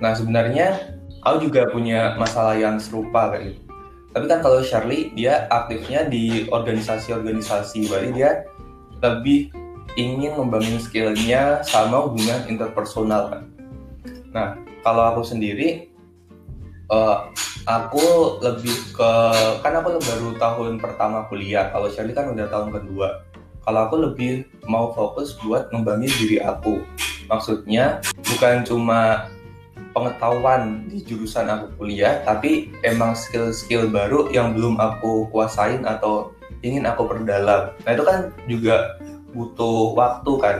Nah 0.00 0.12
sebenarnya 0.12 0.96
aku 1.24 1.48
juga 1.48 1.68
punya 1.72 2.16
masalah 2.20 2.56
yang 2.56 2.76
serupa 2.76 3.32
kayak 3.32 3.56
gitu. 3.56 3.60
Tapi 4.12 4.24
kan 4.28 4.38
kalau 4.44 4.60
Shirley 4.60 5.08
dia 5.16 5.48
aktifnya 5.48 6.04
di 6.04 6.44
organisasi-organisasi 6.52 7.88
berarti 7.88 8.10
dia 8.12 8.44
lebih 9.00 9.48
ingin 9.94 10.36
membangun 10.36 10.80
skillnya 10.80 11.60
sama 11.64 12.08
hubungan 12.08 12.48
interpersonal 12.48 13.28
kan. 13.28 13.42
Nah, 14.32 14.48
kalau 14.80 15.12
aku 15.12 15.22
sendiri, 15.22 15.92
uh, 16.88 17.28
aku 17.68 18.38
lebih 18.40 18.74
ke 18.96 19.12
kan 19.60 19.72
aku 19.78 20.00
baru 20.00 20.28
tahun 20.40 20.80
pertama 20.80 21.28
kuliah. 21.28 21.68
Kalau 21.70 21.88
Shelly 21.92 22.16
kan 22.16 22.32
udah 22.32 22.48
tahun 22.48 22.72
kedua. 22.72 23.22
Kalau 23.62 23.80
aku 23.86 23.96
lebih 24.10 24.48
mau 24.66 24.90
fokus 24.90 25.38
buat 25.44 25.70
ngembangin 25.70 26.10
diri 26.18 26.42
aku. 26.42 26.82
Maksudnya 27.30 28.02
bukan 28.26 28.66
cuma 28.66 29.30
pengetahuan 29.94 30.88
di 30.88 31.04
jurusan 31.04 31.46
aku 31.46 31.70
kuliah, 31.78 32.24
tapi 32.26 32.72
emang 32.82 33.14
skill-skill 33.14 33.86
baru 33.92 34.32
yang 34.34 34.56
belum 34.56 34.80
aku 34.80 35.30
kuasain 35.30 35.84
atau 35.86 36.34
ingin 36.64 36.88
aku 36.88 37.06
perdalam. 37.06 37.70
Nah 37.86 37.90
itu 37.92 38.02
kan 38.02 38.18
juga 38.50 38.98
butuh 39.32 39.96
waktu 39.96 40.32
kan. 40.38 40.56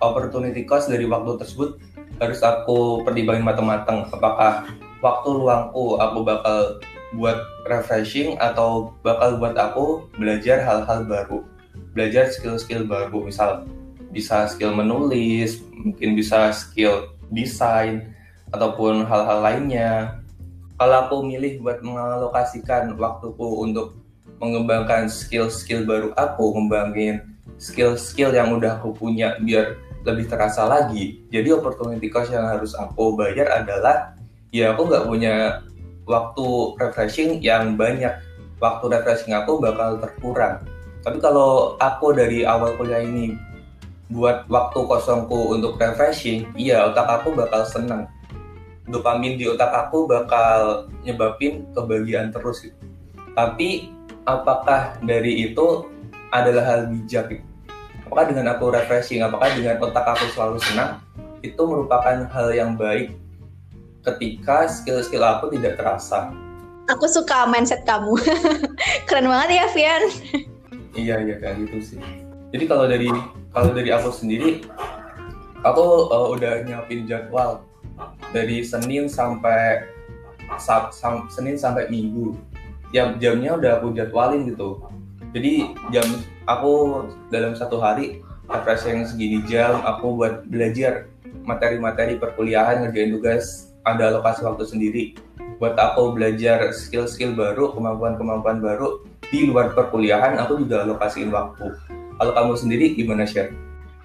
Opportunity 0.00 0.64
cost 0.64 0.88
dari 0.88 1.04
waktu 1.04 1.36
tersebut 1.36 1.76
harus 2.20 2.40
aku 2.40 3.04
pertimbangin 3.04 3.44
matang-matang 3.44 4.08
apakah 4.12 4.68
waktu 5.00 5.28
luangku 5.28 5.96
aku 5.96 6.18
bakal 6.24 6.80
buat 7.16 7.42
refreshing 7.66 8.38
atau 8.38 8.94
bakal 9.02 9.40
buat 9.40 9.56
aku 9.56 10.08
belajar 10.16 10.62
hal-hal 10.62 11.04
baru? 11.04 11.44
Belajar 11.96 12.30
skill-skill 12.30 12.86
baru 12.86 13.28
misal 13.28 13.66
bisa 14.10 14.46
skill 14.50 14.74
menulis 14.74 15.62
mungkin 15.74 16.14
bisa 16.18 16.52
skill 16.54 17.14
desain 17.30 18.14
ataupun 18.50 19.06
hal-hal 19.06 19.38
lainnya. 19.40 20.20
Kalau 20.80 20.96
aku 21.06 21.16
milih 21.28 21.60
buat 21.60 21.84
mengalokasikan 21.84 22.96
waktuku 22.96 23.68
untuk 23.68 24.00
mengembangkan 24.40 25.12
skill-skill 25.12 25.84
baru 25.84 26.16
aku 26.16 26.56
ngembangin 26.56 27.29
skill-skill 27.60 28.32
yang 28.32 28.56
udah 28.56 28.80
aku 28.80 28.96
punya 28.96 29.36
biar 29.44 29.76
lebih 30.08 30.32
terasa 30.32 30.64
lagi. 30.64 31.20
Jadi 31.28 31.52
opportunity 31.52 32.08
cost 32.08 32.32
yang 32.32 32.48
harus 32.48 32.72
aku 32.72 33.14
bayar 33.20 33.52
adalah 33.52 34.16
ya 34.48 34.72
aku 34.72 34.88
nggak 34.88 35.04
punya 35.06 35.34
waktu 36.08 36.46
refreshing 36.80 37.38
yang 37.44 37.76
banyak. 37.76 38.16
waktu 38.60 38.92
refreshing 38.92 39.32
aku 39.32 39.56
bakal 39.56 39.96
terkurang. 39.96 40.60
Tapi 41.00 41.16
kalau 41.16 41.80
aku 41.80 42.12
dari 42.12 42.44
awal 42.44 42.76
kuliah 42.76 43.00
ini 43.00 43.32
buat 44.12 44.44
waktu 44.52 44.84
kosongku 44.84 45.56
untuk 45.56 45.80
refreshing, 45.80 46.44
iya 46.60 46.84
otak 46.92 47.08
aku 47.08 47.32
bakal 47.32 47.64
seneng. 47.64 48.04
Dopamin 48.84 49.40
di 49.40 49.48
otak 49.48 49.72
aku 49.72 50.04
bakal 50.04 50.92
nyebabin 51.08 51.64
kebahagiaan 51.72 52.28
terus 52.36 52.68
gitu. 52.68 52.76
Tapi 53.32 53.88
apakah 54.28 55.00
dari 55.00 55.48
itu 55.48 55.88
adalah 56.28 56.76
hal 56.76 56.80
bijak 56.92 57.32
gitu? 57.32 57.49
Apakah 58.10 58.26
dengan 58.26 58.58
aku 58.58 58.74
refreshing, 58.74 59.22
apakah 59.22 59.54
dengan 59.54 59.78
otak 59.78 60.02
aku 60.02 60.26
selalu 60.34 60.58
senang, 60.58 60.98
itu 61.46 61.62
merupakan 61.62 62.26
hal 62.26 62.50
yang 62.50 62.74
baik 62.74 63.14
ketika 64.02 64.66
skill-skill 64.66 65.22
aku 65.22 65.54
tidak 65.54 65.78
terasa. 65.78 66.34
Aku 66.90 67.06
suka 67.06 67.46
mindset 67.46 67.86
kamu. 67.86 68.18
Keren 69.06 69.30
banget 69.30 69.62
ya, 69.62 69.66
Vian. 69.70 70.02
iya, 70.98 71.22
iya 71.22 71.38
kayak 71.38 71.62
gitu 71.70 71.94
sih. 71.94 72.02
Jadi 72.50 72.66
kalau 72.66 72.90
dari 72.90 73.06
kalau 73.54 73.70
dari 73.70 73.94
aku 73.94 74.10
sendiri, 74.10 74.66
aku 75.62 76.10
uh, 76.10 76.34
udah 76.34 76.66
nyiapin 76.66 77.06
jadwal 77.06 77.62
dari 78.34 78.66
Senin 78.66 79.06
sampai 79.06 79.86
sab, 80.58 80.90
sam, 80.90 81.30
Senin 81.30 81.54
sampai 81.54 81.86
Minggu. 81.86 82.34
Yang 82.90 83.22
jamnya 83.22 83.54
udah 83.54 83.72
aku 83.78 83.94
jadwalin 83.94 84.50
gitu. 84.50 84.82
Jadi 85.30 85.78
jam 85.94 86.10
aku 86.50 87.06
dalam 87.30 87.54
satu 87.54 87.78
hari 87.78 88.26
refreshing 88.50 89.06
segini 89.06 89.46
jam 89.46 89.78
aku 89.86 90.18
buat 90.18 90.42
belajar 90.50 91.06
materi-materi 91.46 92.18
perkuliahan 92.18 92.82
ngerjain 92.82 93.14
tugas 93.14 93.70
ada 93.86 94.10
alokasi 94.10 94.42
waktu 94.42 94.64
sendiri 94.66 95.04
buat 95.60 95.76
aku 95.76 96.16
belajar 96.16 96.72
skill-skill 96.72 97.36
baru, 97.36 97.76
kemampuan-kemampuan 97.76 98.64
baru 98.64 99.04
di 99.28 99.44
luar 99.44 99.76
perkuliahan, 99.76 100.40
aku 100.40 100.64
juga 100.64 100.88
alokasiin 100.88 101.28
waktu. 101.28 101.76
Kalau 102.16 102.32
kamu 102.32 102.52
sendiri 102.56 102.86
gimana, 102.96 103.28
Sher? 103.28 103.52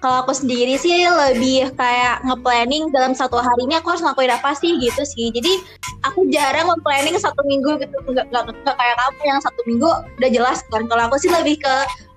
Kalau 0.04 0.20
aku 0.22 0.36
sendiri 0.36 0.76
sih 0.76 1.08
lebih 1.08 1.72
kayak 1.72 2.20
nge-planning 2.28 2.92
dalam 2.92 3.16
satu 3.16 3.40
hari 3.40 3.64
ini 3.64 3.80
aku 3.80 3.96
harus 3.96 4.04
ngakuin 4.04 4.28
apa 4.28 4.52
sih 4.52 4.76
gitu 4.76 5.02
sih. 5.08 5.32
Jadi 5.32 5.64
aku 6.04 6.28
jarang 6.28 6.68
nge-planning 6.68 7.16
satu 7.16 7.40
minggu 7.48 7.80
gitu. 7.80 7.96
Nggak, 8.04 8.28
nggak, 8.28 8.44
nggak 8.52 8.76
kayak 8.76 8.96
kamu 9.00 9.20
yang 9.24 9.40
satu 9.40 9.60
minggu 9.64 9.88
udah 10.20 10.30
jelas 10.30 10.60
kan. 10.68 10.84
Kalau 10.84 11.02
aku 11.08 11.16
sih 11.16 11.32
lebih 11.32 11.56
ke 11.56 11.74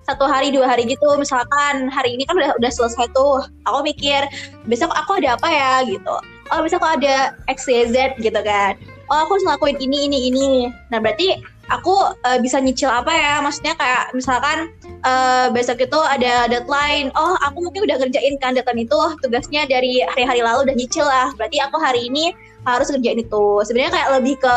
satu 0.10 0.26
hari 0.26 0.50
dua 0.50 0.66
hari 0.66 0.90
gitu. 0.90 1.06
Misalkan 1.22 1.86
hari 1.94 2.18
ini 2.18 2.26
kan 2.26 2.34
udah 2.34 2.58
udah 2.58 2.72
selesai 2.74 3.14
tuh. 3.14 3.46
Aku 3.70 3.86
mikir 3.86 4.26
besok 4.66 4.90
aku 4.98 5.22
ada 5.22 5.38
apa 5.38 5.48
ya? 5.48 5.74
gitu. 5.86 6.16
Oh 6.50 6.60
bisa 6.66 6.82
kok 6.82 6.98
ada 6.98 7.38
XYZ 7.46 8.18
gitu 8.18 8.42
kan. 8.42 8.74
Oh 9.14 9.26
aku 9.26 9.38
harus 9.38 9.46
ngelakuin 9.46 9.78
ini 9.78 10.10
ini 10.10 10.18
ini. 10.34 10.52
Nah 10.90 10.98
berarti 10.98 11.38
aku 11.70 11.94
uh, 12.26 12.38
bisa 12.42 12.58
nyicil 12.58 12.90
apa 12.90 13.14
ya? 13.14 13.38
Maksudnya 13.46 13.78
kayak 13.78 14.18
misalkan 14.18 14.74
uh, 15.06 15.54
besok 15.54 15.78
itu 15.86 16.00
ada 16.02 16.50
deadline. 16.50 17.14
Oh 17.14 17.38
aku 17.46 17.62
mungkin 17.62 17.86
udah 17.86 18.02
ngerjain 18.02 18.42
kan 18.42 18.58
deadline 18.58 18.90
itu. 18.90 19.00
Tugasnya 19.22 19.70
dari 19.70 20.02
hari-hari 20.10 20.42
lalu 20.42 20.70
udah 20.70 20.76
nyicil 20.76 21.06
lah. 21.06 21.30
Berarti 21.38 21.62
aku 21.62 21.78
hari 21.78 22.10
ini 22.10 22.34
harus 22.66 22.90
ngerjain 22.90 23.22
itu. 23.22 23.46
Sebenarnya 23.66 23.94
kayak 23.94 24.10
lebih 24.18 24.36
ke 24.42 24.56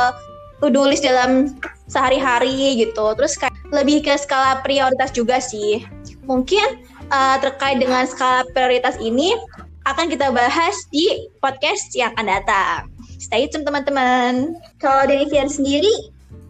to 0.63 0.71
do 0.71 0.87
list 0.87 1.03
dalam 1.03 1.59
sehari-hari 1.91 2.79
gitu 2.79 3.13
terus 3.19 3.35
kayak 3.35 3.53
lebih 3.75 4.07
ke 4.07 4.15
skala 4.15 4.63
prioritas 4.63 5.11
juga 5.11 5.43
sih 5.43 5.83
mungkin 6.23 6.87
uh, 7.11 7.37
terkait 7.43 7.83
dengan 7.83 8.07
skala 8.07 8.47
prioritas 8.55 8.95
ini 9.03 9.35
akan 9.83 10.07
kita 10.07 10.31
bahas 10.31 10.77
di 10.95 11.27
podcast 11.43 11.91
yang 11.99 12.15
akan 12.15 12.27
datang. 12.31 12.87
Stay 13.19 13.51
tune 13.51 13.67
teman-teman. 13.67 14.55
Kalau 14.79 15.07
dari 15.11 15.27
Fian 15.27 15.51
sendiri, 15.51 15.91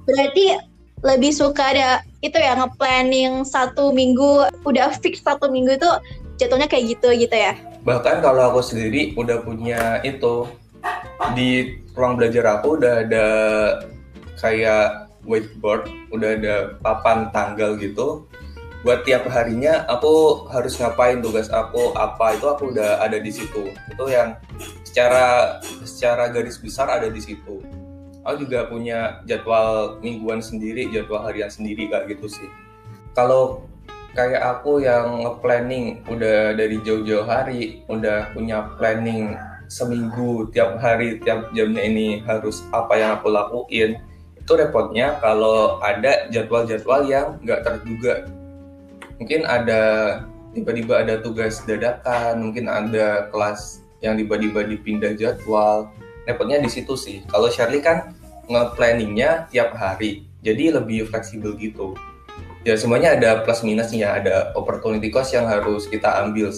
berarti 0.04 0.60
lebih 1.02 1.32
suka 1.32 1.72
ada 1.72 2.04
itu 2.20 2.36
ya 2.36 2.54
nge-planning 2.54 3.42
satu 3.42 3.90
minggu, 3.90 4.52
udah 4.68 4.94
fix 5.00 5.24
satu 5.24 5.48
minggu 5.48 5.80
itu 5.80 5.90
jatuhnya 6.38 6.68
kayak 6.68 6.96
gitu 6.96 7.08
gitu 7.16 7.32
ya? 7.34 7.56
Bahkan 7.82 8.22
kalau 8.22 8.52
aku 8.54 8.60
sendiri 8.62 9.16
udah 9.18 9.42
punya 9.42 9.98
itu, 10.04 10.46
di 11.34 11.80
ruang 11.96 12.20
belajar 12.20 12.60
aku 12.60 12.78
udah 12.78 12.94
ada 13.08 13.26
kayak 14.40 15.10
whiteboard, 15.26 15.88
udah 16.10 16.30
ada 16.38 16.56
papan 16.82 17.30
tanggal 17.30 17.78
gitu. 17.78 18.26
Buat 18.82 19.06
tiap 19.06 19.30
harinya 19.30 19.86
aku 19.86 20.46
harus 20.50 20.74
ngapain 20.74 21.22
tugas 21.22 21.46
aku 21.54 21.94
apa 21.94 22.34
itu 22.34 22.46
aku 22.50 22.74
udah 22.74 22.98
ada 22.98 23.22
di 23.22 23.30
situ. 23.30 23.70
Itu 23.86 24.10
yang 24.10 24.34
secara 24.82 25.58
secara 25.86 26.26
garis 26.34 26.58
besar 26.58 26.90
ada 26.90 27.06
di 27.06 27.22
situ. 27.22 27.62
Aku 28.26 28.42
juga 28.42 28.66
punya 28.66 29.22
jadwal 29.26 30.02
mingguan 30.02 30.42
sendiri 30.42 30.90
jadwal 30.90 31.22
harian 31.22 31.46
sendiri 31.46 31.86
kayak 31.86 32.10
gitu 32.10 32.26
sih. 32.26 32.50
Kalau 33.14 33.70
kayak 34.18 34.42
aku 34.42 34.82
yang 34.82 35.38
planning 35.40 36.02
udah 36.10 36.52
dari 36.52 36.82
jauh-jauh 36.84 37.24
hari 37.24 37.86
udah 37.88 38.34
punya 38.36 38.66
planning 38.76 39.38
seminggu 39.72 40.52
tiap 40.52 40.76
hari 40.84 41.16
tiap 41.24 41.48
jamnya 41.56 41.80
ini 41.80 42.20
harus 42.28 42.60
apa 42.76 42.92
yang 43.00 43.10
aku 43.16 43.32
lakuin 43.32 43.96
itu 44.52 44.60
repotnya 44.60 45.16
kalau 45.24 45.80
ada 45.80 46.28
jadwal-jadwal 46.28 47.08
yang 47.08 47.40
nggak 47.40 47.64
terduga 47.64 48.28
mungkin 49.16 49.48
ada 49.48 49.80
tiba-tiba 50.52 51.00
ada 51.00 51.14
tugas 51.24 51.64
dadakan, 51.64 52.50
mungkin 52.50 52.68
ada 52.68 53.32
kelas 53.32 53.80
yang 54.04 54.20
tiba-tiba 54.20 54.66
dipindah 54.68 55.16
jadwal. 55.16 55.88
Repotnya 56.28 56.60
di 56.60 56.68
situ 56.68 56.92
sih. 56.98 57.24
Kalau 57.32 57.48
Shirley 57.48 57.80
kan 57.80 58.12
nge-planningnya 58.50 59.48
tiap 59.48 59.72
hari, 59.72 60.28
jadi 60.44 60.76
lebih 60.76 61.08
fleksibel 61.08 61.56
gitu. 61.56 61.96
Ya 62.62 62.78
semuanya 62.78 63.18
ada 63.18 63.42
plus 63.42 63.64
minusnya, 63.64 64.20
ada 64.22 64.52
opportunity 64.54 65.10
cost 65.10 65.32
yang 65.32 65.48
harus 65.48 65.88
kita 65.88 66.10
ambil. 66.22 66.52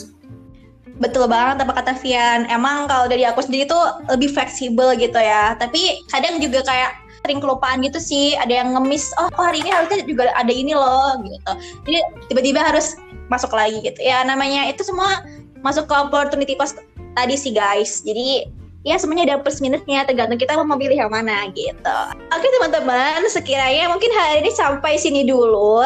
Betul 1.00 1.26
banget 1.26 1.64
apa 1.64 1.72
kata 1.80 1.92
Vian. 2.00 2.44
Emang 2.48 2.88
kalau 2.88 3.09
dari 3.09 3.24
aku 3.28 3.40
sendiri 3.40 3.68
tuh 3.68 3.83
lebih 4.09 4.33
fleksibel 4.33 4.96
gitu 4.96 5.16
ya. 5.16 5.57
Tapi 5.57 6.04
kadang 6.12 6.40
juga 6.40 6.61
kayak 6.64 7.04
sering 7.24 7.40
kelupaan 7.40 7.80
gitu 7.80 7.96
sih. 7.96 8.37
Ada 8.37 8.62
yang 8.62 8.76
ngemis 8.76 9.10
oh 9.16 9.32
hari 9.40 9.64
ini 9.64 9.72
harusnya 9.72 10.04
juga 10.04 10.28
ada 10.37 10.52
ini 10.52 10.76
loh 10.76 11.16
gitu. 11.24 11.52
Jadi 11.88 11.98
tiba-tiba 12.28 12.60
harus 12.60 13.00
masuk 13.32 13.50
lagi 13.56 13.80
gitu. 13.80 13.96
Ya 14.04 14.20
namanya 14.22 14.68
itu 14.68 14.84
semua 14.84 15.24
masuk 15.64 15.88
ke 15.88 15.94
opportunity 15.96 16.52
cost 16.54 16.76
tadi 17.16 17.34
sih 17.34 17.56
guys. 17.56 18.04
Jadi 18.04 18.44
ya 18.84 19.00
semuanya 19.00 19.32
ada 19.32 19.37
plus 19.40 19.64
minusnya 19.64 20.04
tergantung 20.04 20.37
kita 20.37 20.60
mau 20.60 20.76
pilih 20.76 20.92
yang 20.92 21.08
mana 21.08 21.48
gitu. 21.56 21.98
Oke 22.37 22.46
teman-teman 22.60 23.24
sekiranya 23.32 23.88
mungkin 23.88 24.12
hari 24.12 24.44
ini 24.44 24.52
sampai 24.52 25.00
sini 25.00 25.24
dulu. 25.24 25.80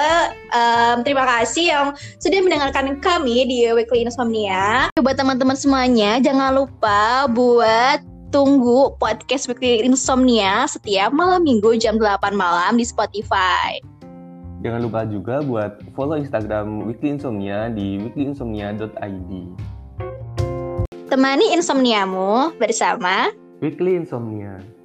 Um, 0.51 1.07
terima 1.07 1.23
kasih 1.23 1.65
yang 1.71 1.87
sudah 2.19 2.43
mendengarkan 2.43 2.99
kami 2.99 3.47
di 3.47 3.71
Weekly 3.71 4.03
Insomnia. 4.03 4.91
Buat 4.99 5.23
teman-teman 5.23 5.55
semuanya 5.55 6.19
jangan 6.19 6.51
lupa 6.59 7.31
buat 7.31 8.03
tunggu 8.29 8.93
podcast 9.01 9.49
Weekly 9.49 9.81
Insomnia 9.85 10.69
setiap 10.69 11.13
malam 11.17 11.45
minggu 11.49 11.81
jam 11.81 11.97
8 11.97 12.37
malam 12.37 12.77
di 12.77 12.85
Spotify. 12.85 13.81
Jangan 14.61 14.81
lupa 14.85 15.07
juga 15.07 15.41
buat 15.41 15.81
follow 15.95 16.19
Instagram 16.19 16.85
Weekly 16.85 17.17
Insomnia 17.17 17.71
di 17.71 17.97
weeklynsomnia.id. 18.03 19.33
Temani 21.09 21.57
insomniamu 21.57 22.53
bersama 22.61 23.33
Weekly 23.65 23.97
Insomnia. 23.97 24.78